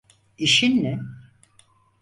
[0.37, 0.99] İşin ne?